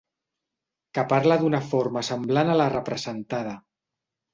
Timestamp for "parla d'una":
1.11-1.61